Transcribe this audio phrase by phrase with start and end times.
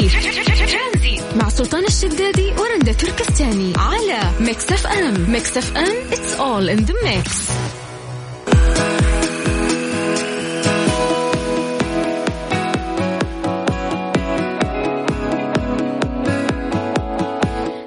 [0.00, 5.30] ترانزيت مع سلطان الشدادي ورندا تركستاني على Mix FM.
[5.30, 7.50] Mix FM it's all in the mix.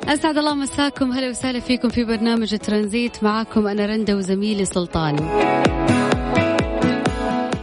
[0.10, 1.12] أسعد الله مساكم.
[1.12, 3.24] هلا وسهلا فيكم في برنامج ترانزيت.
[3.24, 5.16] معاكم أنا رندا وزميلي سلطان.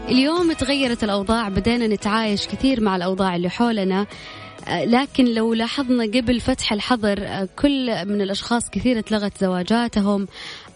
[0.09, 4.07] اليوم تغيرت الأوضاع بدينا نتعايش كثير مع الأوضاع اللي حولنا
[4.69, 10.29] آه، لكن لو لاحظنا قبل فتح الحظر آه، كل من الأشخاص كثير اتلغت زواجاتهم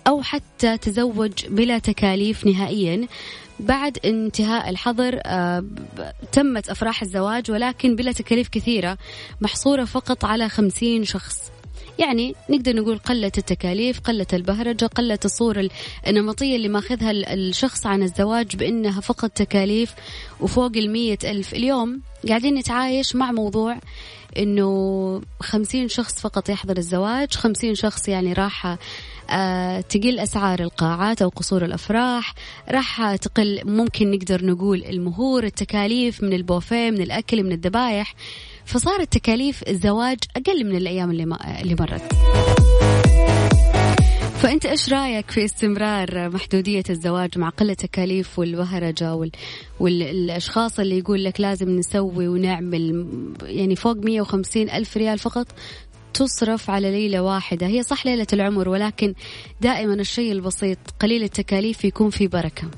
[0.06, 3.06] أو حتى تزوج بلا تكاليف نهائيا.
[3.60, 5.64] بعد انتهاء الحظر آه،
[6.32, 8.98] تمت أفراح الزواج ولكن بلا تكاليف كثيرة
[9.40, 11.50] محصورة فقط على خمسين شخص.
[11.98, 15.68] يعني نقدر نقول قلت التكاليف قلت البهرجة قلت الصورة
[16.06, 19.94] النمطية اللي ماخذها الشخص عن الزواج بأنها فقط تكاليف
[20.40, 21.54] وفوق المية ألف.
[21.54, 23.78] اليوم قاعدين نتعايش مع موضوع
[24.38, 28.76] إنه خمسين شخص فقط يحضر الزواج خمسين شخص يعني راح
[29.30, 32.34] آه تقل أسعار القاعات أو قصور الأفراح
[32.70, 38.14] راح تقل ممكن نقدر نقول المهور التكاليف من البوفيه من الأكل من الذبايح.
[38.68, 42.12] فصارت تكاليف الزواج أقل من الأيام اللي, ما اللي مرت.
[44.42, 49.30] فأنت إيش رأيك في استمرار محدودية الزواج مع قلة التكاليف والبهرجة وال...
[49.80, 53.06] والأشخاص اللي يقول لك لازم نسوي ونعمل
[53.42, 55.46] يعني فوق 150 ألف ريال فقط
[56.14, 59.14] تصرف على ليلة واحدة؟ هي صح ليلة العمر ولكن
[59.60, 62.70] دائما الشيء البسيط قليل التكاليف يكون في بركة.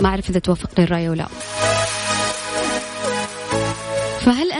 [0.00, 1.67] ما أعرف إذا توافقني الرأي ولا فهل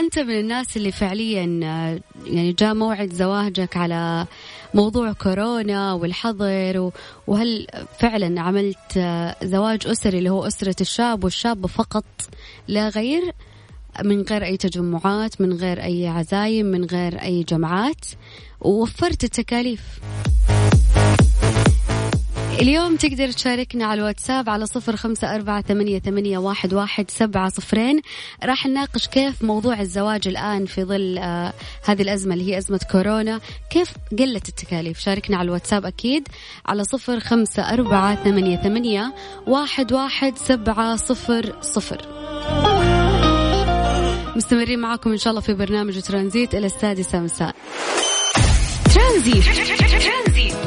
[0.09, 4.25] أنت من الناس اللي فعليا آه، يعني جاء موعد زواجك على
[4.73, 6.91] موضوع كورونا والحظر
[7.27, 7.67] وهل
[7.99, 12.05] فعلا عملت آه، زواج أسري اللي هو أسرة الشاب والشابة فقط
[12.67, 13.33] لا غير؟
[14.03, 18.05] من غير أي تجمعات من غير أي عزايم من غير أي جمعات؟
[18.61, 19.81] ووفرت التكاليف.
[22.61, 28.01] اليوم تقدر تشاركنا على الواتساب على صفر خمسة أربعة ثمانية, ثمانية واحد, واحد سبعة صفرين.
[28.43, 31.53] راح نناقش كيف موضوع الزواج الآن في ظل آه
[31.85, 33.39] هذه الأزمة اللي هي أزمة كورونا.
[33.69, 36.27] كيف قلت التكاليف؟ شاركنا على الواتساب أكيد
[36.65, 39.13] على صفر خمسة أربعة ثمانية, ثمانية
[39.47, 42.01] واحد, واحد سبعة صفر صفر.
[44.35, 47.55] مستمرين معاكم إن شاء الله في برنامج ترانزيت إلى السادسة مساء.
[48.93, 49.88] ترانزيت.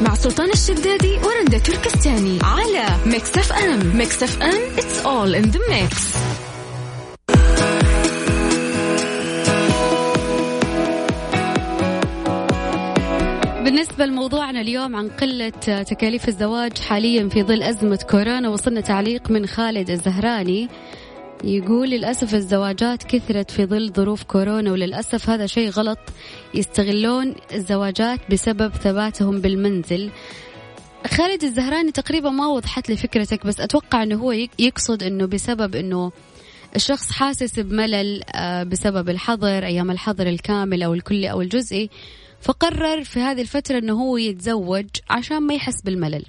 [0.02, 6.16] مع سلطان الشدادي ورندا تركستاني على Mix FM Mix FM it's all in the mix.
[13.64, 19.46] بالنسبة لموضوعنا اليوم عن قلة تكاليف الزواج حاليا في ظل أزمة كورونا وصلنا تعليق من
[19.46, 20.68] خالد الزهراني.
[21.44, 25.98] يقول للأسف الزواجات كثرت في ظل ظروف كورونا وللأسف هذا شيء غلط.
[26.54, 30.10] يستغلون الزواجات بسبب ثباتهم بالمنزل.
[31.06, 36.12] خالد الزهراني تقريبا ما وضحت لي فكرتك بس أتوقع أنه هو يقصد أنه بسبب أنه
[36.76, 41.90] الشخص حاسس بملل آه، بسبب الحظر أيام الحظر الكامل أو الكلي أو الجزئي.
[42.40, 46.24] فقرر في هذه الفترة أنه هو يتزوج عشان ما يحس بالملل.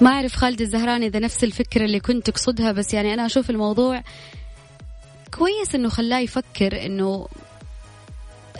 [0.00, 4.02] ما أعرف خالد الزهراني إذا نفس الفكرة اللي كنت تقصدها بس يعني أنا أشوف الموضوع
[5.38, 7.28] كويس إنه خلاه يفكر إنه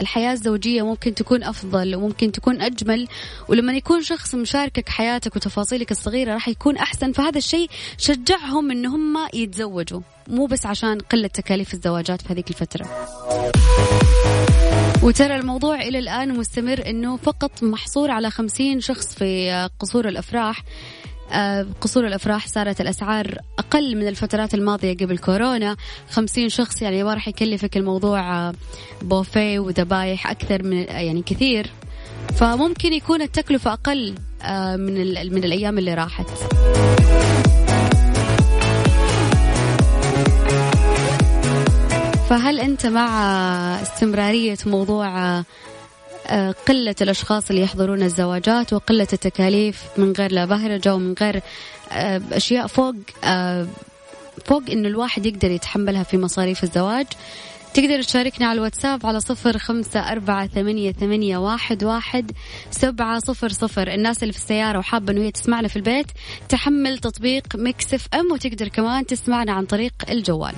[0.01, 3.09] الحياة الزوجية ممكن تكون أفضل وممكن تكون أجمل
[3.49, 7.13] ولما يكون شخص مشاركك حياتك وتفاصيلك الصغيرة راح يكون أحسن.
[7.13, 12.87] فهذا الشيء شجعهم إن هم يتزوجوا مو بس عشان قلة تكاليف الزواجات في هذيك الفترة.
[15.03, 20.63] وترى الموضوع إلى الآن مستمر أنه فقط محصور على خمسين شخص في قصور الأفراح.
[21.81, 25.77] قصور الأفراح صارت الأسعار أقل من الفترات الماضية قبل كورونا.
[26.11, 28.55] خمسين شخص يعني ما راح يكلفك الموضوع آه،
[29.03, 31.71] بوفيه وذبايح أكثر من يعني كثير.
[32.37, 34.95] فممكن يكون التكلفة أقل آه، من
[35.33, 36.27] من الأيام اللي راحت.
[42.29, 43.09] فهل أنت مع
[43.83, 45.45] استمرارية موضوع آه،
[46.69, 51.43] قلة الأشخاص اللي يحضرون الزواجات وقلة التكاليف من غير لا بهرجة ومن غير
[51.93, 52.95] آه، أشياء فوق
[53.25, 53.67] آه،
[54.45, 57.07] فوق إنه الواحد يقدر يتحملها في مصاريف الزواج.
[57.75, 62.33] تقدر تشاركنا على الواتساب على صفر خمسة أربعة ثمانية, ثمانية واحد, واحد
[62.71, 63.89] سبعة صفر صفر.
[63.89, 66.07] الناس اللي في السيارة وحابة أنه هي تسمعنا في البيت
[66.49, 70.55] تحمل تطبيق مكسف أم وتقدر كمان تسمعنا عن طريق الجوال.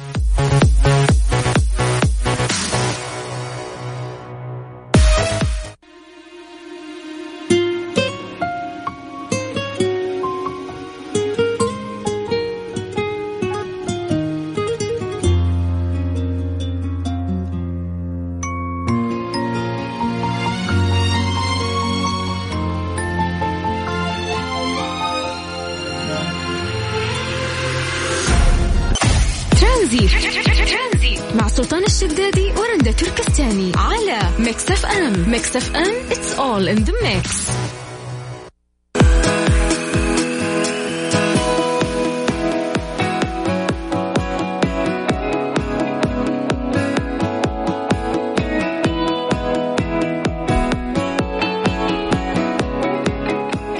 [32.03, 37.51] الشدادي ورندا تركستاني على Mix FM Mix FM it's all in the mix.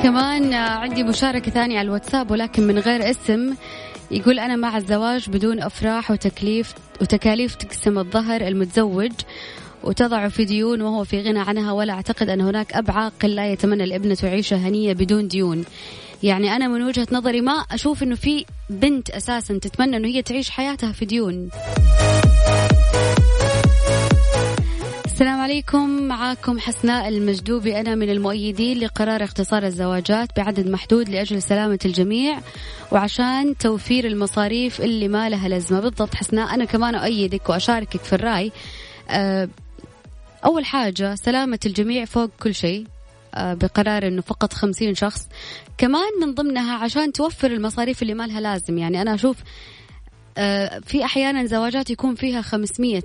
[0.03, 3.55] كمان عندي مشاركة ثانية على الواتساب ولكن من غير اسم.
[4.11, 9.13] يقول أنا مع الزواج بدون أفراح وتكليف وتكاليف تقسم الظهر المتزوج
[9.85, 13.85] وتضع في ديون وهو في غنى عنها ولا أعتقد أن هناك أب عاقل لا يتمنى
[13.85, 15.65] الابنة تعيش هنية بدون ديون.
[16.23, 20.51] يعني أنا من وجهة نظري ما أشوف أنه في بنت أساسا تتمنى أنه هي تعيش
[20.51, 21.51] حياتها في ديون.
[25.21, 26.03] السلام عليكم.
[26.03, 27.81] معاكم حسناء المجدوبي.
[27.81, 32.41] أنا من المؤيدين لقرار اختصار الزواجات بعدد محدود لأجل سلامة الجميع
[32.93, 35.81] وعشان توفير المصاريف اللي ما لها لازمة.
[35.81, 38.53] بالضبط حسناء أنا كمان أؤيدك وأشاركك في الرأي.
[39.11, 39.49] أه،
[40.45, 42.87] أول حاجة سلامة الجميع فوق كل شيء.
[43.35, 45.29] أه، بقرار إنه فقط خمسين شخص.
[45.79, 48.79] كمان من ضمنها عشان توفر المصاريف اللي ما لها لازم.
[48.79, 49.37] يعني أنا أشوف
[50.39, 53.03] أه، في أحيانا زواجات يكون فيها 500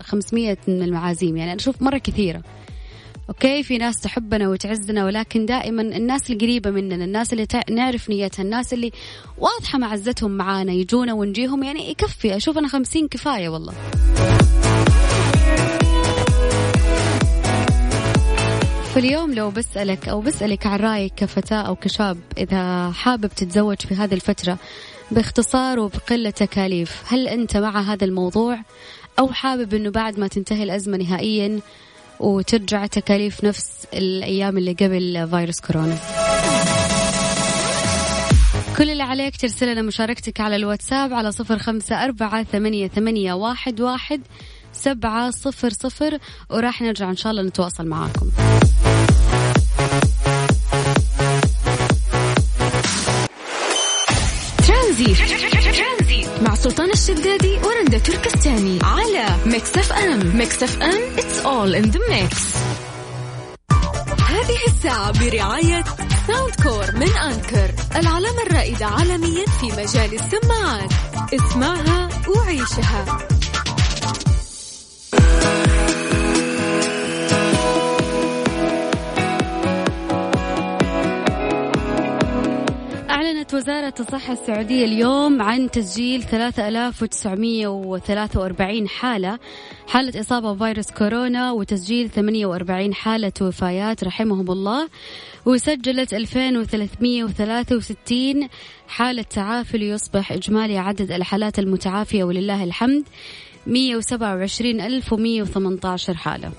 [0.00, 1.36] 500 من المعازيم.
[1.36, 2.42] يعني أنا أشوف مرة كثيرة.
[3.28, 8.72] أوكي في ناس تحبنا وتعزنا ولكن دائما الناس القريبه مننا الناس اللي نعرف نيتها الناس
[8.72, 8.92] اللي
[9.38, 12.36] واضحة معزتهم معانا يجونا ونجيهم يعني يكفي.
[12.36, 13.74] أشوف أنا خمسين كفاية والله.
[18.94, 24.14] فاليوم لو بسألك أو بسألك عن رأيك كفتاة أو كشاب إذا حابب تتزوج في هذه
[24.14, 24.58] الفترة
[25.10, 28.58] باختصار وبقلة تكاليف هل أنت مع هذا الموضوع؟
[29.18, 31.60] أو حابب أنه بعد ما تنتهي الأزمة نهائيا
[32.20, 35.98] وترجع تكاليف نفس الأيام اللي قبل فيروس كورونا.
[38.76, 43.80] كل اللي عليك ترسل لنا مشاركتك على الواتساب على صفر خمسة أربعة ثمانية, ثمانية واحد,
[43.80, 44.20] واحد
[44.72, 46.18] سبعة صفر صفر
[46.50, 48.30] وراح نرجع إن شاء الله نتواصل معاكم.
[54.66, 57.55] ترانزيت مع سلطان الشدادي
[57.98, 62.36] تركستاني على Mix FM Mix FM it's all in the mix.
[64.30, 65.84] هذه الساعة برعاية
[66.26, 70.92] ساوند كور من أنكر العلامة الرائدة عالميا في مجال السماعات.
[71.34, 73.35] اسمعها وعيشها.
[83.46, 89.38] أعلنت وزارة الصحة السعودية اليوم عن تسجيل 3943 حالة
[89.86, 94.88] حالة إصابة بفيروس كورونا وتسجيل 48 حالة وفايات رحمهم الله.
[95.46, 98.48] وسجلت 2363
[98.88, 103.04] حالة تعافي ليصبح إجمالي عدد الحالات المتعافية ولله الحمد
[103.66, 106.52] 127118 حالة.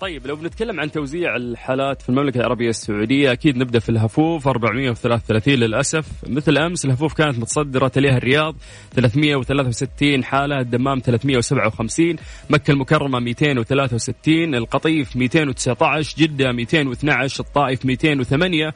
[0.00, 5.54] طيب لو بنتكلم عن توزيع الحالات في المملكة العربية السعودية أكيد نبدأ في الهفوف 433
[5.54, 6.06] للأسف.
[6.26, 8.56] مثل أمس الهفوف كانت متصدرة تليها الرياض
[8.92, 12.16] 363 حالة الدمام 357
[12.50, 18.72] مكة المكرمة 263 القطيف 219 جدة 212 الطائف 208 آه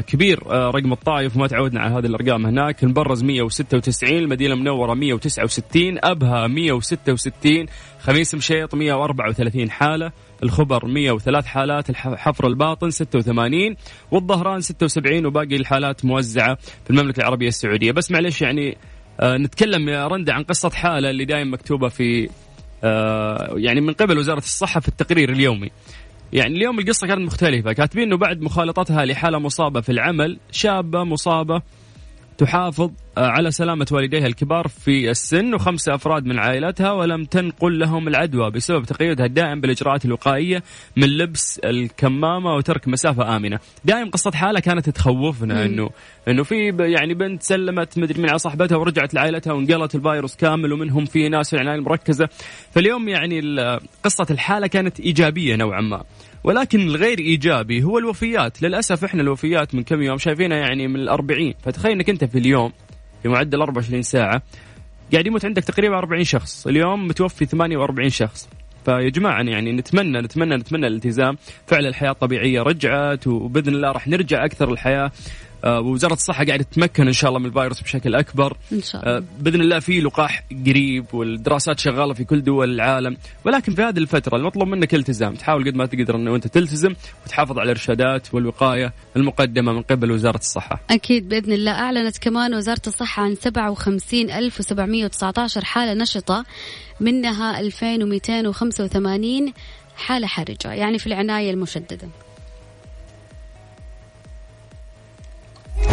[0.00, 2.82] كبير آه رقم الطائف وما تعودنا على هذه الأرقام هناك.
[2.82, 7.66] المبرز 196 المدينة المنوره 169 أبها 166
[8.00, 13.76] خميس مشيط 134 حالة الخبر 103 حالات الحفر الباطن 86
[14.10, 17.92] والظهران 76 وباقي الحالات موزعة في المملكة العربية السعودية.
[17.92, 18.76] بس معلش يعني
[19.20, 22.28] آه نتكلم يا رندا عن قصة حالة اللي دائما مكتوبة في
[22.84, 25.70] آه يعني من قبل وزارة الصحة في التقرير اليومي.
[26.32, 27.72] يعني اليوم القصة كانت مختلفة.
[27.72, 31.62] كاتبين أنه بعد مخالطتها لحالة مصابة في العمل شابة مصابة
[32.38, 38.08] تحافظ آه، على سلامة والديها الكبار في السن وخمسة أفراد من عائلتها ولم تنقل لهم
[38.08, 40.62] العدوى بسبب تقيدها الدائم بالإجراءات الوقائية
[40.96, 43.58] من لبس الكمامة وترك مسافة آمنة.
[43.84, 45.90] دائم قصة حالة كانت تخوفنا أنه
[46.28, 51.04] أنه في يعني بنت سلمت مدري من على صاحبتها ورجعت لعائلتها وانقلت الفيروس كامل ومنهم
[51.04, 52.28] في ناس في العناية المركزة
[52.74, 53.40] فاليوم يعني
[54.04, 56.04] قصة الحالة كانت إيجابية نوعا ما.
[56.46, 58.62] ولكن الغير إيجابي هو الوفيات.
[58.62, 61.54] للأسف إحنا الوفيات من كم يوم شايفينها يعني من الأربعين.
[61.62, 62.72] فتخيل إنك أنت في اليوم
[63.22, 64.42] في معدل 24 ساعة
[65.12, 66.66] قاعد يموت عندك تقريبا 40 شخص.
[66.66, 68.48] اليوم متوفي 48 شخص.
[68.84, 71.36] فيا جماعة يعني نتمنى نتمنى نتمنى الالتزام.
[71.66, 75.10] فعلا الحياة الطبيعية رجعت وبإذن الله راح نرجع أكثر الحياة.
[75.66, 78.56] ووزارة الصحة قاعدة تتمكن إن شاء الله من الفيروس بشكل أكبر.
[78.72, 79.16] إن شاء الله.
[79.16, 83.16] آه، بإذن الله في لقاح قريب والدراسات شغالة في كل دول العالم.
[83.44, 85.34] ولكن في هذه الفترة المطلوب منك التزام.
[85.34, 86.94] تحاول قد ما تقدر انه أنت تلتزم
[87.26, 90.80] وتحافظ على الإرشادات والوقاية المقدمة من قبل وزارة الصحة.
[90.90, 91.72] أكيد بإذن الله.
[91.72, 96.44] أعلنت كمان وزارة الصحة عن 57719 حالة نشطة
[97.00, 99.52] منها 2285
[99.96, 102.08] حالة حرجة يعني في العناية المشددة.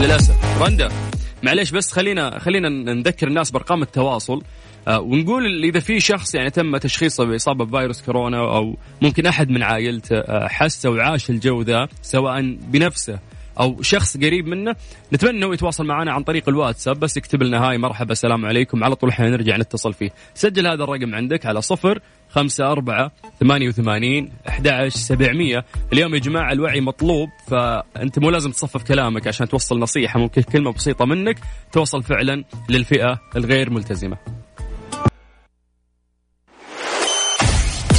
[0.03, 0.61] للأسف.
[0.61, 0.89] رندا
[1.43, 4.41] معليش بس خلينا خلينا نذكر الناس بأرقام التواصل.
[4.87, 9.63] آه، ونقول إذا في شخص يعني تم تشخيصه بإصابة بفيروس كورونا أو ممكن أحد من
[9.63, 13.19] عائلته آه، حس وعاش الجو ذا سواء بنفسه
[13.59, 14.75] أو شخص قريب منه.
[15.13, 18.83] نتمنى إنه يتواصل معنا عن طريق الواتساب بس يكتب لنا هاي مرحبا السلام عليكم.
[18.83, 20.09] على طول إحنا نرجع نتصل فيه.
[20.33, 25.65] سجل هذا الرقم عندك على صفر خمسة أربعة ثمانية وثمانين أحد سبعمية.
[25.93, 30.71] اليوم يا جماعة الوعي مطلوب فأنت مو لازم تصفف كلامك عشان توصل نصيحة ممكن كلمة
[30.71, 31.39] بسيطة منك
[31.71, 34.17] توصل فعلا للفئة الغير ملتزمة.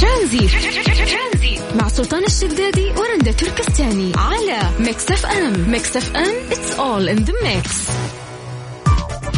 [0.01, 0.47] ترانزيت
[1.75, 7.69] مع سلطان الشدادي ورندا تركستاني على Mix FM Mix FM it's all in the mix.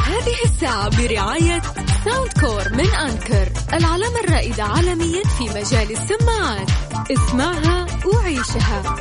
[0.08, 1.62] هذه الساعة برعاية
[2.06, 6.70] Soundcore من Anker العلامة الرائدة عالميا في مجال السماعات.
[7.12, 8.96] اسمعها وعيشها.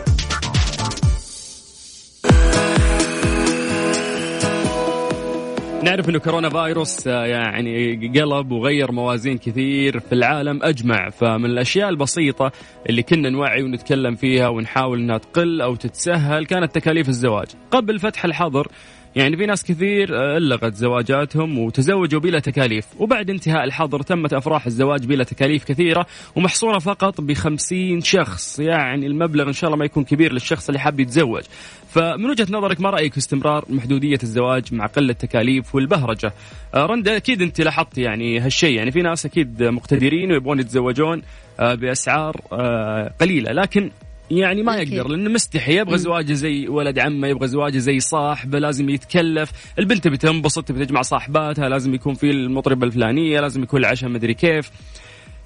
[5.87, 11.11] نعرف إنه كورونا فايروس آه، يعني قلب وغير موازين كثير في العالم أجمع.
[11.11, 12.53] فمن الأشياء البسيطة
[12.89, 17.47] اللي كنا نوعي ونتكلم فيها ونحاول إنها تقل أو تتسهل كانت تكاليف الزواج.
[17.71, 18.69] قبل فتح الحظر
[19.17, 22.87] يعني في ناس كثير آه، ألغت زواجاتهم وتزوجوا بلا تكاليف.
[22.99, 26.07] وبعد انتهاء الحظر تمت أفراح الزواج بلا تكاليف كثيرة
[26.37, 28.59] ومحصورة فقط بخمسين شخص.
[28.59, 31.43] يعني المبلغ إن شاء الله ما يكون كبير للشخص اللي حاب يتزوج.
[31.89, 36.33] فمن وجهة نظرك ما رأيك في استمرار محدودية الزواج مع قلة التكاليف والبهرجة؟
[36.75, 38.77] آه، رندا أكيد أنت لاحظتي يعني هالشيء.
[38.77, 41.23] يعني في ناس أكيد مقتدرين ويبغون يتزوجون
[41.61, 42.37] آه، بأسعار
[43.21, 43.53] قليلة.
[43.53, 43.91] لكن
[44.31, 44.93] يعني ما أكيد.
[44.93, 45.79] يقدر لأنه مستحي.
[45.79, 49.53] يبغى زواجه زي ولد عمه يبغى زواجه زي صاحبه لازم يتكلف.
[49.79, 54.35] البنت تبي تنبسط تبي تجمع صاحباتها لازم يكون في المطربة الفلانية لازم يكون العشاء مدري
[54.35, 54.71] كيف.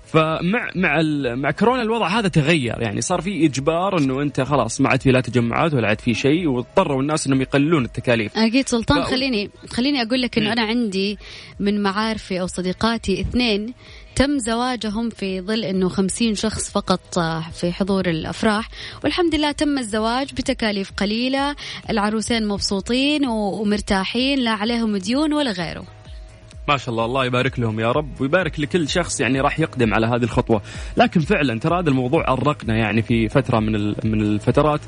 [0.06, 4.80] فمع مع ال- مع كورونا الوضع هذا تغير يعني صار في إجبار إنه أنت خلاص
[4.80, 8.36] ما عاد في لا تجمعات ولا عاد في شيء واضطروا الناس إنهم يقللون التكاليف.
[8.38, 11.18] أكيد سلطان ف- خليني خليني أقول لك إنه أنا عندي
[11.60, 13.74] من معارفي أو صديقاتي اثنين
[14.20, 17.18] تم زواجهم في ظل إنه خمسين شخص فقط
[17.52, 18.68] في حضور الأفراح.
[19.04, 21.56] والحمد لله تم الزواج بتكاليف قليلة.
[21.90, 24.38] العروسين مبسوطين ومرتاحين.
[24.38, 25.99] لا عليهم ديون ولا غيره.
[26.70, 30.06] ما شاء الله الله يبارك لهم يا رب ويبارك لكل شخص يعني راح يقدم على
[30.06, 30.62] هذه الخطوة،
[30.96, 33.72] لكن فعلا ترى هذا الموضوع أرقنا يعني في فترة من
[34.04, 34.80] من الفترات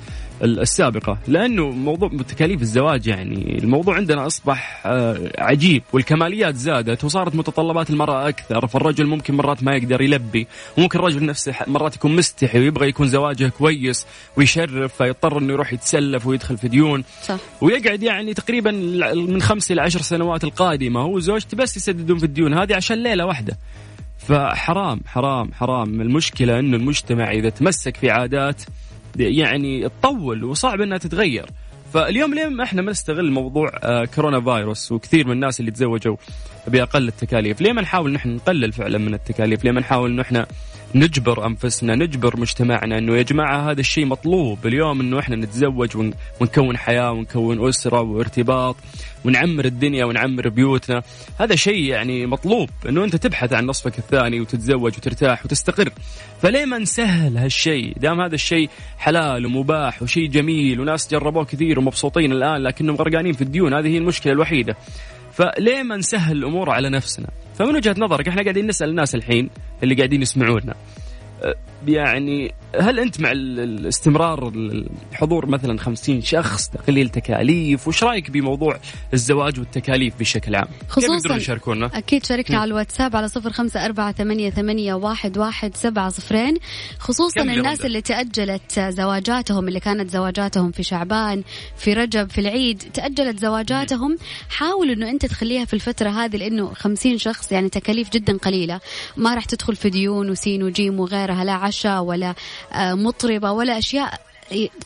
[0.43, 7.35] ال- السابقة، لأنه موضوع تكاليف الزواج يعني الموضوع عندنا أصبح آه، عجيب والكماليات زادت وصارت
[7.35, 10.47] متطلبات المرأة أكثر، فالرجل ممكن مرات ما يقدر يلبي،
[10.79, 16.27] وممكن الرجل نفسه مرات يكون مستحي ويبغى يكون زواجه كويس ويشرف فيضطر إنه يروح يتسلف
[16.27, 17.05] ويدخل في ديون.
[17.23, 17.37] صح.
[17.61, 18.71] ويقعد يعني تقريبا
[19.15, 21.01] من خمس إلى عشر سنوات القادمة.
[21.01, 23.59] هو وزوجته بس يسددون في الديون هذه عشان ليلة واحدة.
[24.19, 26.00] فحرام حرام حرام.
[26.00, 28.62] المشكلة إنه المجتمع إذا تمسك في عادات
[29.17, 31.47] يعني تطول وصعب إنها تتغير.
[31.93, 36.17] فاليوم ليه ما إحنا ما نستغل موضوع آه، كورونا فايروس وكثير من الناس اللي تزوجوا
[36.67, 40.47] بأقل التكاليف؟ ليه ما نحاول نحن نقلل فعلا من التكاليف؟ ليه ما نحاول انه إحنا
[40.95, 44.67] نجبر أنفسنا نجبر مجتمعنا إنه يا جماعة هذا الشيء مطلوب.
[44.67, 48.77] اليوم إنه إحنا نتزوج ون- ونكون حياة ونكون أسرة وارتباط
[49.25, 51.03] ونعمر الدنيا ونعمر بيوتنا.
[51.41, 55.91] هذا شيء يعني مطلوب إنه أنت تبحث عن نصفك الثاني وتتزوج وترتاح وتستقر.
[56.43, 62.33] فليه ما نسهل هالشيء؟ دام هذا الشيء حلال ومباح وشيء جميل وناس جربوه كثير ومبسوطين
[62.33, 64.77] الآن لكنهم غرقانين في الديون هذه هي المشكلة الوحيدة.
[65.33, 67.27] فليه ما نسهل الأمور على نفسنا؟
[67.59, 69.51] فمن وجهة نظرك إحنا قاعدين نسأل الناس الحين
[69.83, 70.75] اللي قاعدين يسمعونا.
[71.43, 71.55] أه،
[71.89, 78.31] يعني هل أنت مع ال- الاستمرار ال- الحضور مثلا 50 شخص تقليل تكاليف؟ وش رأيك
[78.31, 78.79] بموضوع
[79.15, 84.12] الزواج والتكاليف بشكل عام؟ خصوصاً يقدرون يشاركونا؟ أكيد شاركنا على الواتساب على صفر خمسة أربعة
[84.12, 86.57] ثمانية, ثمانية واحد, واحد سبعة صفرين.
[86.99, 91.43] خصوصا كم يا الناس؟ اللي تأجلت زواجاتهم اللي كانت زواجاتهم في شعبان
[91.77, 94.17] في رجب في العيد تأجلت زواجاتهم.
[94.49, 98.81] حاول أنه أنت تخليها في الفترة هذه لأنه خمسين شخص يعني تكاليف جدا قليلة.
[99.17, 102.35] ما راح تدخل في ديون وسين وجيم وغيرها لا عشاء ولا
[102.73, 104.21] آه، مطربة ولا أشياء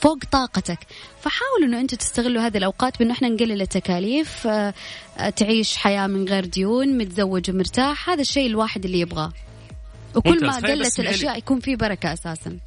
[0.00, 0.78] فوق طاقتك
[1.20, 4.74] فحاولوا إنه أنتم تستغلوا هذه الأوقات بانه إحنا نقلل التكاليف آه،
[5.18, 9.32] آه، تعيش حياة من غير ديون متزوج ومرتاح هذا الشيء الواحد اللي يبغاه
[10.14, 10.64] وكل ممتاز.
[10.64, 11.00] ما قلت.
[11.00, 12.58] الأشياء يكون في بركة أساسا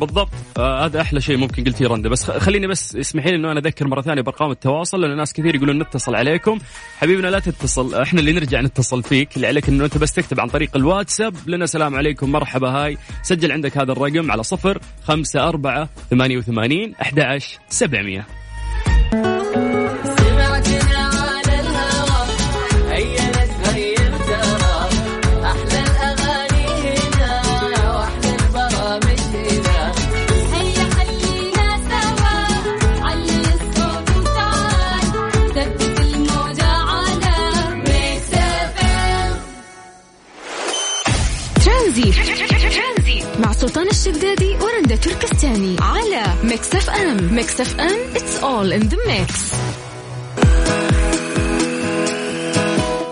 [0.00, 0.28] بالضبط.
[0.58, 2.08] آه هذا أحلى شيء ممكن قلتيه رندا.
[2.08, 5.54] بس خليني بس اسمحي لي إنه أنا أذكر مرة ثانية بأرقام التواصل لأن ناس كثير
[5.54, 6.58] يقولون نتصل عليكم.
[6.98, 9.36] حبيبنا لا تتصل إحنا اللي نرجع نتصل فيك.
[9.36, 11.34] اللي عليك إنه أنت بس تكتب عن طريق الواتساب.
[11.46, 12.98] لنا سلام عليكم مرحبا هاي.
[13.22, 18.26] سجل عندك هذا الرقم على صفر خمسة أربعة ثمانية وثمانين أحد عشر سبعمية.
[47.40, 49.54] Mix FM it's all in the mix.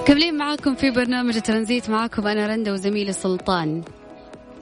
[0.07, 3.83] مكملين معاكم في برنامج ترانزيت معاكم أنا رندا وزميلي سلطان.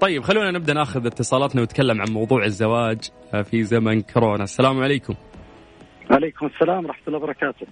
[0.00, 2.98] طيب خلونا نبدأ ناخذ اتصالاتنا ونتكلم عن موضوع الزواج
[3.44, 4.44] في زمن كورونا.
[4.44, 5.14] السلام عليكم.
[6.10, 7.66] عليكم السلام ورحمة الله وبركاته.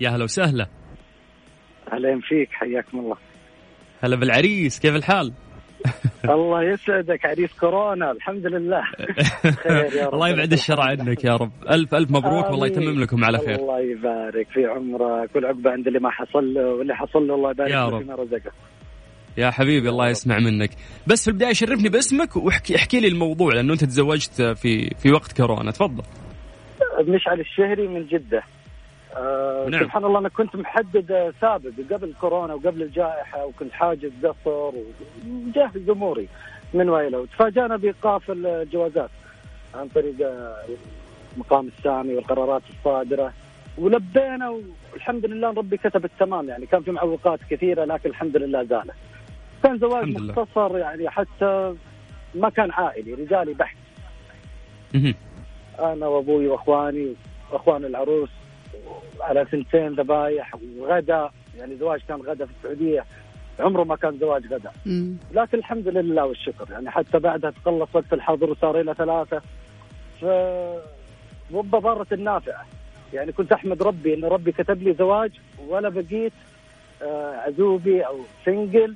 [0.00, 0.66] يا هلا وسهلا.
[1.92, 3.16] أهلا فيك حياكم الله.
[4.00, 5.32] هلا بالعريس كيف الحال؟
[6.34, 8.82] الله يسعدك عريس كورونا الحمد لله.
[9.64, 10.14] خير يا رب.
[10.14, 11.50] الله يبعد الشر عنك يا رب.
[11.70, 13.54] الف ألف مبروك والله يتمم لكم على خير.
[13.54, 17.70] الله يبارك في عمرك والعقبه عند اللي ما حصل له واللي حصل له الله يبارك
[17.70, 18.52] له فيما رزقه.
[19.38, 20.70] يا حبيبي الله يسمع منك.
[21.06, 25.36] بس في البداية شرفني باسمك واحكي احكي لي الموضوع لأنه أنت تزوجت في في وقت
[25.36, 25.70] كورونا.
[25.70, 26.02] تفضل.
[27.00, 28.42] مشعل الشهري من جدة.
[29.16, 29.80] آه نعم.
[29.80, 34.72] سبحان الله أنا كنت محدد سابق قبل كورونا وقبل الجائحة وكنت حاجز قصر
[35.26, 36.28] ومجهز أموري
[36.74, 39.10] من ويله وتفاجأنا بإيقاف الجوازات
[39.74, 40.14] عن طريق
[41.36, 43.32] المقام السامي والقرارات الصادرة
[43.78, 44.60] ولبينا
[44.92, 48.90] والحمد لله ربي كتب التمام يعني كان في معوقات كثيرة لكن الحمد لله زالت.
[49.62, 51.74] كان زواج مختصر يعني حتى
[52.34, 53.76] ما كان عائلي رجالي بحت.
[55.78, 57.14] أنا وأبوي وإخواني
[57.52, 58.28] وإخوان العروس
[59.20, 63.04] على ثنتين ذبايح وغدا يعني زواج كان غدا في السعودية.
[63.60, 64.70] عمره ما كان زواج غدا.
[65.32, 66.66] لكن الحمد لله والشكر.
[66.70, 69.42] يعني حتى بعدها تقلص وقت الحظر وصار إلى ثلاثة.
[70.20, 70.24] ف
[71.54, 72.66] رب ضارة النافعة
[73.12, 75.30] يعني كنت أحمد ربي إن ربي كتب لي زواج
[75.68, 76.32] ولا بقيت
[77.02, 78.94] آه، عزوبي أو سنجل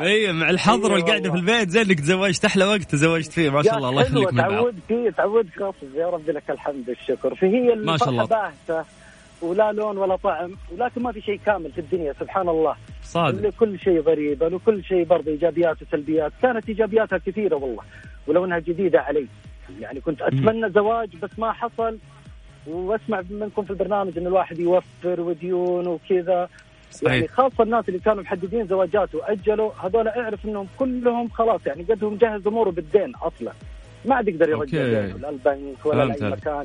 [0.00, 3.76] اي مع الحظر والقعدة في البيت زين انك تزوجت أحلى وقت تزوجت فيه ما شاء
[3.76, 7.34] الله الله يخليك من تعود فيه تعود غصب يا رب لك الحمد والشكر.
[7.34, 8.24] فهي ما شاء الله.
[8.24, 8.84] باهته
[9.42, 12.76] ولا لون ولا طعم ولكن ما في شيء كامل في الدنيا سبحان الله.
[13.02, 13.50] صادق.
[13.50, 16.32] كل شيء ضريبا وكل شيء برضه إيجابيات وسلبيات.
[16.42, 17.82] كانت إيجابياتها كثيرة والله
[18.26, 19.26] ولو انها جديدة علي.
[19.80, 21.98] يعني كنت أتمنى زواج بس ما حصل.
[22.66, 26.48] وأسمع منكم في البرنامج إن الواحد يوفر وديون وكذا.
[26.90, 27.12] صحيح.
[27.12, 32.16] يعني خاصة الناس اللي كانوا محددين زواجات وأجلوا هذول اعرف إنهم كلهم خلاص يعني قدهم
[32.16, 33.52] جهز اموره بالدين أصلا.
[34.04, 36.64] ما عاد يقدر يرجع دينه لا البنك ولا لأي مكان.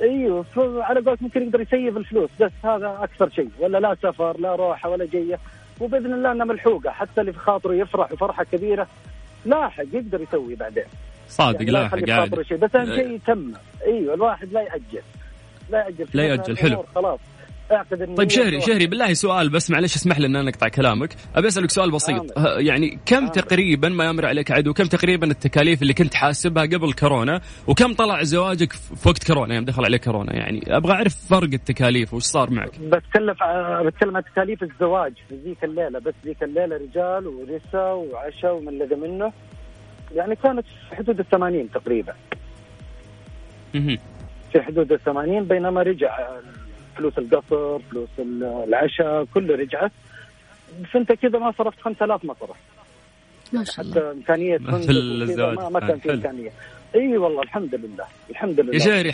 [0.00, 3.50] إيوه على قولك ممكن يقدر يسيب الفلوس بس هذا أكثر شيء.
[3.60, 5.38] ولا لا سفر لا روحه ولا جيه
[5.80, 8.86] وبإذن الله إنها ملحوقة حتى اللي في خاطره يفرح وفرحة كبيرة
[9.44, 10.84] لاحق يقدر يسوي بعدين.
[11.28, 13.52] صادق يعني لاحق عادي شيء بس أهم شيء يتم.
[13.86, 15.02] إيوه الواحد لا يأجل.
[15.70, 16.06] لا يأجل.
[16.14, 16.56] لا يأجل.
[16.58, 16.84] حلو.
[16.94, 17.20] خلاص.
[17.72, 21.14] اعتقد طيب شهري شهري بالله سؤال بس معلش اسمح لي إن أنا أقطع كلامك.
[21.36, 22.38] أبي أسألك سؤال بسيط.
[22.38, 22.58] آه.
[22.58, 23.28] يعني كم آه.
[23.28, 28.22] تقريبا ما يمر عليك عدو كم تقريبا التكاليف اللي كنت حاسبها قبل كورونا؟ وكم طلع
[28.22, 30.76] زواجك في وقت كورونا؟ يوم دخل عليك كورونا يعني.
[30.76, 32.80] أبغى أعرف فرق التكاليف وش صار معك.
[32.80, 33.34] بتكلم
[33.86, 35.12] بتكلم عن تكاليف الزواج.
[35.28, 39.32] في ذيك الليلة بس ذيك الليلة رجال ونساء وعشاء ومن الذي منه.
[40.14, 42.14] يعني كانت في حدود ال 80 تقريبا
[44.52, 46.18] في حدود ال 80 بينما رجع
[46.98, 48.08] فلوس القصر فلوس
[48.68, 49.92] العشاء كله رجعت
[50.92, 52.56] فانت كذا ما صرفت 5000 مصرف
[53.52, 53.94] ما شاء الله.
[53.94, 56.50] حتى امكانيه في الزواج ما, ما كان في إمكانية.
[56.94, 58.04] إي والله الحمد لله.
[58.30, 58.74] الحمد لله.
[58.74, 59.12] يا شهري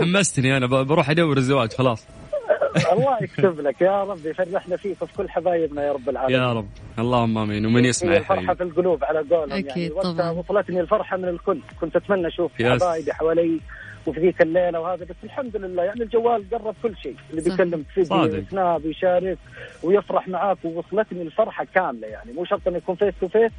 [0.00, 0.66] حمستني أنا.
[0.66, 2.06] بروح أدور الزواج خلاص.
[2.92, 3.80] الله يكتب لك.
[3.80, 6.40] يا رب يفرحنا فيك وفي كل حبايبنا يا رب العالمين.
[6.40, 6.68] يا رب.
[6.98, 7.66] اللهم آمين.
[7.66, 9.70] ومن يسمع الفرحه في القلوب على قولهم يعني.
[9.70, 10.30] أكيد يعني طبعا.
[10.30, 11.60] وصلتني الفرحة من الكل.
[11.80, 13.60] كنت أتمنى أشوف حبايبي حوالي
[14.06, 17.16] وفي ذيك الليلة وهذا بس الحمد لله يعني الجوال قرب كل شيء.
[17.30, 19.38] اللي بيكلم فيديو سناب يشارك
[19.82, 22.32] ويفرح معاك ووصلتني الفرحة كاملة يعني.
[22.32, 23.52] مو شرط إنه يكون face to face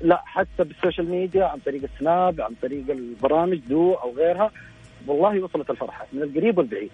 [0.00, 4.50] لا حتى بال social media عن طريق ال Snap عن طريق البرامج دو أو غيرها.
[5.06, 6.90] والله وصلت الفرحة من القريب والبعيد.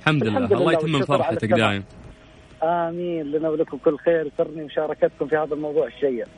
[0.00, 0.38] الحمد لله.
[0.38, 1.84] الله يتمم فرحتك دائم
[2.62, 3.26] آمين.
[3.26, 6.28] لنا ولكم كل خير سرني مشاركتكم في هذا الموضوع الشيق.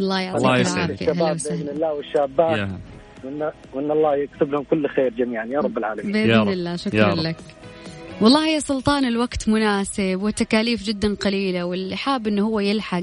[0.00, 0.94] الله يعطيك العافية.
[0.94, 2.68] الشباب بإذن الله والشابات.
[3.24, 6.12] وان وان الله يكتب لهم كل خير جميعا يا رب العالمين.
[6.12, 7.36] بإذن الله شكرا لك.
[8.20, 13.02] والله يا سلطان الوقت مناسب والتكاليف جدا قليلة واللي حاب إنه هو يلحق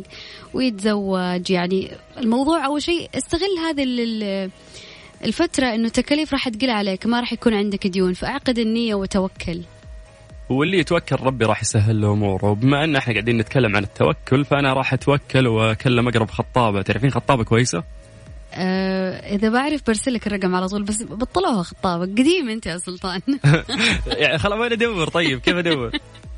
[0.54, 1.52] ويتزوج.
[1.52, 3.84] يعني الموضوع أول شيء استغل هذه
[5.26, 9.62] الفترة إنه التكاليف راح تقل عليك ما راح يكون عندك ديون فأعقد النية وتوكل.
[10.50, 12.46] واللي يتوكل ربي راح يسهل له أموره.
[12.46, 16.82] وبما إن إحنا قاعدين نتكلم عن التوكل فأنا راح أتوكل وأكلم أقرب خطابة.
[16.82, 17.84] تعرفين خطابة كويسة؟
[18.54, 23.22] آه إذا بعرف برسلك الرقم على طول بس بطلوها خطابه قديم أنت يا سلطان.
[24.08, 25.92] يعني خلاص وين ادور طيب كيف أدور؟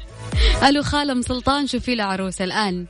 [0.68, 2.86] ألو خالة ام سلطان شوفي له عروسة الآن.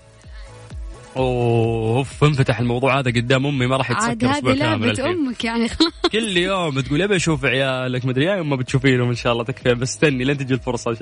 [1.19, 5.93] أوف انفتح الموضوع هذا قدام أمي ما راح يتسكر عاد هذه لعبة أمك يعني خلاص.
[6.11, 8.05] كل يوم تقول أبي أشوف عيالك.
[8.05, 10.91] مدري يوم ما بتشوفينهم إن شاء الله تكفي بس استني لين تجي الفرصة.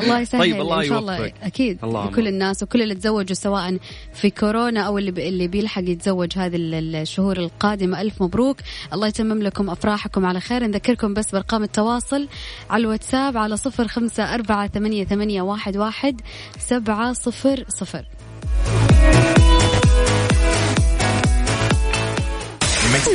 [0.00, 1.78] الله يسهل طيب الله إن شاء الله أكيد.
[1.84, 3.78] لكل الناس وكل اللي تزوجوا سواء
[4.14, 8.56] في كورونا أو اللي اللي بيلحق يتزوج هذه الشهور القادمة ألف مبروك.
[8.92, 10.66] الله يتمم لكم أفراحكم على خير.
[10.66, 12.28] نذكركم بس بأرقام التواصل
[12.70, 16.20] على الواتساب على صفر خمسة أربعة ثمانية, ثمانية واحد, واحد
[16.58, 18.04] سبعة صفر صفر.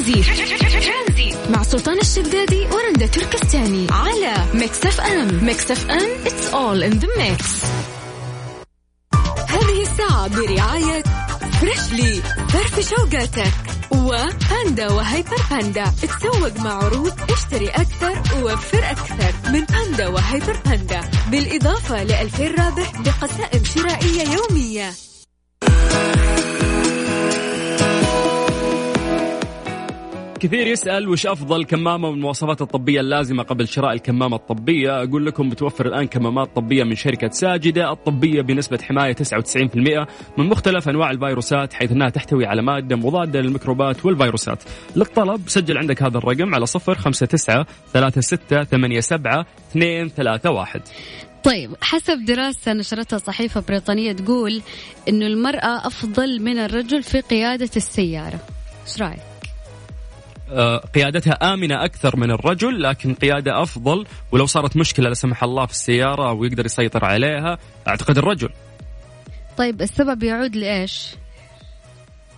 [0.04, 1.38] ترانزيت.
[1.50, 5.46] مع سلطان الشدادي ورندا تركستاني على Mix FM.
[5.46, 7.44] Mix FM it's all in the mix.
[9.50, 11.04] هذه الساعة برعاية
[11.62, 13.54] فريشلي فرف شوقاتك.
[13.92, 19.34] وباندا وهيبر باندا تسوق مع عروض اشتري أكثر ووفر أكثر.
[19.52, 24.94] من باندا وهيبر باندا بالإضافة لألفين رابح بقسائم شرائية يومية.
[30.44, 35.50] كثير يسأل وش أفضل كمامة من المواصفات الطبية اللازمة قبل شراء الكمامة الطبية؟ أقول لكم
[35.50, 41.74] بتوفر الآن كمامات طبية من شركة ساجدة الطبية بنسبة حماية 99% من مختلف أنواع الفيروسات
[41.74, 44.64] حيث أنها تحتوي على مادة مضادة للميكروبات والفيروسات.
[44.96, 50.82] للطلب سجل عندك هذا الرقم على 059 36 87 231
[51.44, 54.62] طيب حسب دراسة نشرتها صحيفة بريطانية تقول
[55.10, 58.40] إنه المرأة أفضل من الرجل في قيادة السيارة
[58.88, 59.20] إيش رأيك؟
[60.50, 65.66] آه، قيادتها آمنة أكثر من الرجل لكن قيادة أفضل ولو صارت مشكلة لا سمح الله
[65.66, 68.50] في السيارة ويقدر يسيطر عليها أعتقد الرجل
[69.58, 71.16] طيب السبب يعود لإيش؟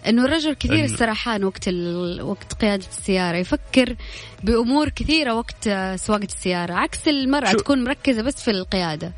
[0.08, 2.22] إنه الرجل كثير السرحان وقت ال...
[2.22, 3.96] وقت قيادة السيارة يفكر
[4.44, 7.58] بأمور كثيرة وقت سواقة السيارة عكس المرأة شو...
[7.58, 9.14] تكون مركزة بس في القيادة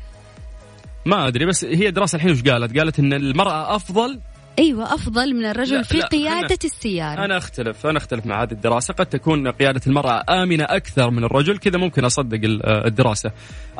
[1.06, 4.20] ما أدري بس هي دراسة الحين وش قالت؟ قالت إن المرأة أفضل
[4.58, 7.24] أيوه أفضل من الرجل في قيادة أنا السيارة.
[7.24, 8.94] أنا أختلف أنا أختلف مع هذه الدراسة.
[8.94, 13.30] قد تكون قيادة المرأة آمنة أكثر من الرجل كذا ممكن أصدق الدراسة.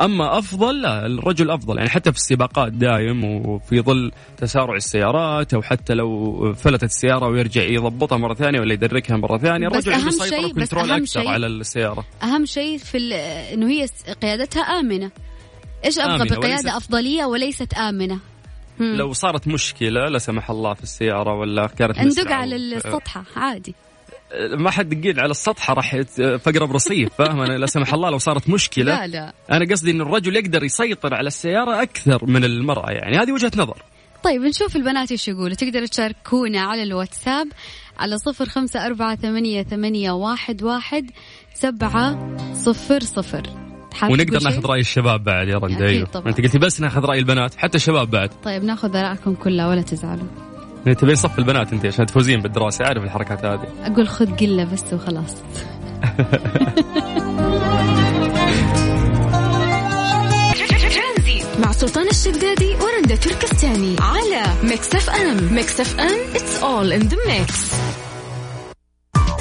[0.00, 1.76] أما أفضل لا الرجل أفضل.
[1.76, 7.62] يعني حتى في السباقات دايم وفي ظل تسارع السيارات أو حتى لو فلتت السيارة ويرجع
[7.62, 12.04] يضبطها مرة ثانية ولا يدركها مرة ثانية الرجل عنده سيطره وكنترول أكثر شيء على السيارة.
[12.22, 13.14] أهم شيء في
[13.54, 13.86] إنه هي
[14.22, 15.10] قيادتها آمنة.
[15.84, 18.18] إيش أبغى بقيادة أفضلية وليست آمنة؟
[18.80, 23.74] لو صارت مشكلة لا سمح الله في السيارة ولا كانت ندق على السطحة عادي.
[24.58, 28.18] ما حد دقيق على السطح راح في اقرب رصيف فاهم؟ أنا لا سمح الله لو
[28.18, 28.84] صارت مشكلة.
[28.84, 29.32] لا لا.
[29.52, 33.18] أنا قصدي إن الرجل يقدر يسيطر على السيارة أكثر من المرأة يعني.
[33.18, 33.82] هذه وجهة نظر.
[34.24, 35.54] طيب نشوف البنات إيش يقولوا.
[35.54, 37.48] تقدروا تشاركونا على الواتساب
[37.98, 41.10] على صفر خمسة أربعة ثمانية, ثمانية واحد, واحد
[41.54, 43.67] سبعة صفر صفر.
[44.02, 47.76] ونقدر ناخذ رأي الشباب بعد يا رندا أيوه أنت قلتي بس ناخذ رأي البنات حتى
[47.76, 48.30] الشباب بعد.
[48.44, 50.26] طيب ناخذ آرائكم كلها ولا تزعلوا.
[50.84, 53.68] تبين صف البنات أنت عشان تفوزين بالدراسة أعرف الحركات هذه.
[53.82, 55.36] أقول خذ قلة بس وخلاص.
[61.58, 67.74] مع سلطان الشدادي ورندا تركستاني على Mix FM Mix FM it's all in the mix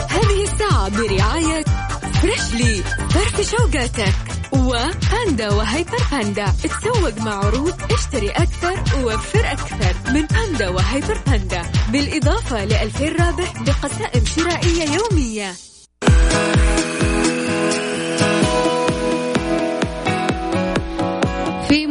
[0.09, 1.63] هذه الساعة برعاية
[2.21, 6.45] Freshly فرفش أوقاتك وباندا وهيبر باندا.
[6.63, 10.11] تسوق مع عروض اشتري أكثر ووفر أكثر.
[10.13, 11.61] من باندا وهيبر باندا.
[11.89, 15.53] بالإضافة لألفين رابح بقسائم شرائية يومية.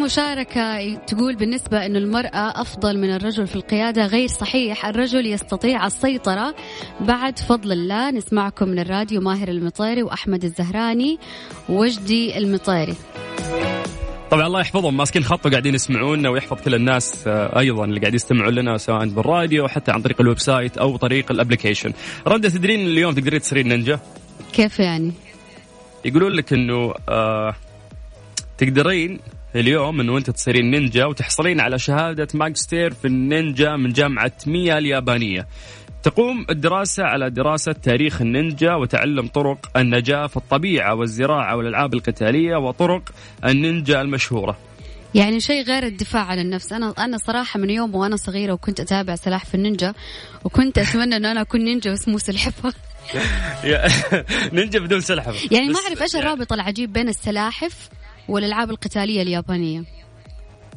[0.07, 6.55] مشاركة تقول بالنسبة أن المرأة أفضل من الرجل في القيادة غير صحيح الرجل يستطيع السيطرة
[7.01, 11.19] بعد فضل الله نسمعكم من الراديو ماهر المطيري وأحمد الزهراني
[11.69, 12.95] وجدي المطيري
[14.31, 18.55] طبعا الله يحفظهم ماسكين خط وقاعدين يسمعونا ويحفظ كل الناس آه، أيضا اللي قاعدين يستمعون
[18.55, 21.93] لنا سواء بالراديو أو حتى عن طريق ال website أو طريق ال application.
[22.27, 24.01] رندا تدرين اليوم تقدرين تصيرين نينجا؟
[24.53, 25.13] كيف يعني؟
[26.05, 27.55] يقولون لك إنه آه
[28.59, 29.21] تقدرين
[29.61, 35.47] اليوم انه انت تصيرين نينجا وتحصلين على شهادة ماجستير في النينجا من جامعة ميا اليابانية.
[36.03, 43.03] تقوم الدراسة على دراسة تاريخ النينجا وتعلم طرق النجاة في الطبيعة والزراعة والألعاب القتالية وطرق
[43.45, 44.59] النينجا المشهورة.
[45.15, 46.73] يعني شيء غير الدفاع عن النفس.
[46.73, 49.95] أنا أنا صراحة من يوم وأنا صغيرة وكنت أتابع سلاح في النينجا
[50.45, 52.73] وكنت أتمنى انه أنا أكون نينجا بس مو سلحفة.
[54.53, 55.49] نينجا بدون سلحفة.
[55.51, 57.89] يعني ما أعرف إيش الرابط العجيب بين السلاحف
[58.29, 59.85] والألعاب القتالية اليابانية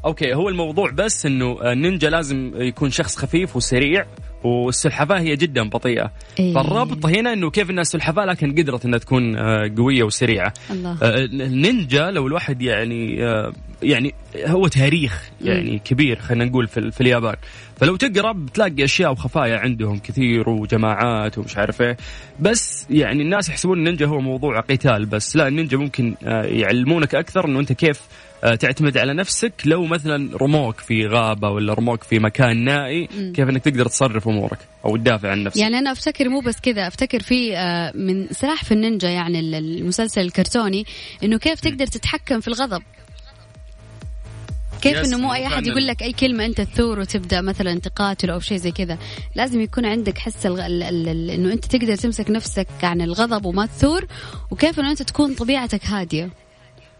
[0.06, 4.06] أوكي هو الموضوع بس إنه النينجا لازم يكون شخص خفيف وسريع
[4.44, 6.54] والسلحفاة هي جدا بطيئة إيه.
[6.54, 10.98] فالرابط هنا إنه كيف انها سلحفاه لكن قدرت إنها تكون آه، قوية وسريعة الله.
[11.02, 14.14] النينجا لو الواحد يعني آه، يعني
[14.46, 15.80] هو تاريخ يعني م.
[15.80, 17.36] كبير خلينا نقول في, في اليابان
[17.80, 21.98] فلو تقرأ بتلاقي أشياء وخفايا عندهم كثير وجماعات ومش عارف إيه.
[22.40, 25.36] بس يعني الناس يحسبون النينجا هو موضوع قتال بس.
[25.36, 28.02] لا النينجا ممكن آه، يعلمونك أكثر إنه أنت كيف
[28.44, 29.54] آه، تعتمد على نفسك.
[29.66, 34.58] لو مثلا رموك في غابة ولا رموك في مكان نائي كيف إنك تقدر تصرف أمورك
[34.86, 38.64] أو تدافع عن نفسك؟ يعني أنا أفتكر مو بس كذا أفتكر في آه، من سلاح
[38.64, 40.86] في النينجا يعني المسلسل الكرتوني
[41.24, 42.82] إنه كيف تقدر تتحكم في الغضب.
[44.82, 48.40] كيف إنه مو أي أحد يقول لك أي كلمة أنت تثور وتبدأ مثلا تقاتل أو
[48.40, 48.98] شيء زي كذا.
[49.36, 50.66] لازم يكون عندك حس الغ...
[50.66, 50.84] ال...
[50.84, 51.30] ال...
[51.30, 54.06] إنه أنت تقدر تمسك نفسك عن الغضب وما تثور
[54.52, 56.30] وكيف إنه أنت تكون طبيعتك هادية.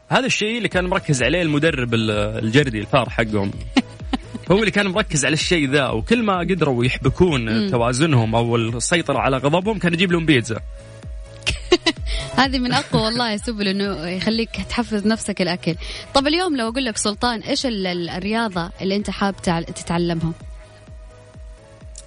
[0.10, 3.52] هذا الشيء اللي كان مركز عليه المدرب الجردي الفار حقهم.
[4.52, 9.38] هو اللي كان مركز على الشيء ذا وكل ما قدروا يحبكون توازنهم أو السيطرة على
[9.38, 10.60] غضبهم كان يجيب لهم بيتزا.
[12.38, 15.76] هذه من أقوى والله سبل إنه يخليك تحفز نفسك الأكل.
[16.14, 20.32] طب اليوم لو أقول لك سلطان إيش الرياضة اللي أنت حاب تتعلمها؟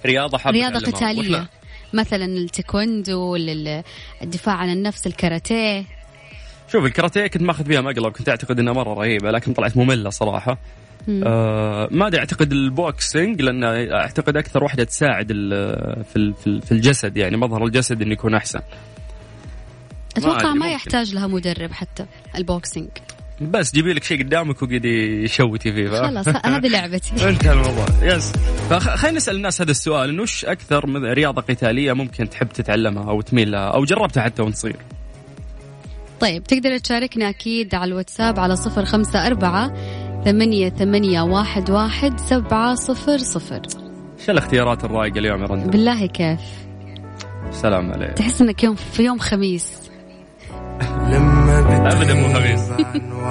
[0.05, 1.49] رياضة حاب رياضة قتالية.
[1.93, 3.35] مثلا التايكوندو
[4.21, 5.85] الدفاع عن النفس الكاراتيه.
[6.71, 10.57] شوف الكاراتيه كنت ماخذ فيها مقلب كنت أعتقد إنها مرة رهيبة لكن طلعت مملة صراحة.
[11.09, 15.27] آه ما أدري أعتقد ال boxing لأن أعتقد أكثر واحدة تساعد
[16.13, 18.59] في في الجسد يعني مظهر الجسد إنه يكون أحسن.
[20.17, 22.89] أتوقع ما, ما يحتاج لها مدرب حتى ال boxing.
[23.41, 27.29] بس جيبي لك شيء قدامك وقعدي شوتي فيه خلاص هذه لعبتي.
[27.29, 27.85] انتهى الموضوع.
[28.01, 28.31] yes
[28.69, 33.51] فخلينا نسأل الناس هذا السؤال إنه وش أكثر رياضة قتالية ممكن تحب تتعلمها أو تميل
[33.51, 34.75] لها أو جربتها حتى وأنت صغير؟
[36.19, 39.73] طيب تقدر تشاركنا أكيد على الواتساب على صفر خمسة أربعة
[40.25, 43.61] ثمانية ثمانية واحد واحد سبعة صفر صفر.
[44.25, 46.39] شو الاختيارات الرايقة اليوم يا رندا بالله كيف؟
[47.51, 48.13] سلام عليك.
[48.13, 49.82] تحس إنك يوم في يوم خميس.
[51.09, 51.59] لما
[51.93, 52.61] ابدا مو خميس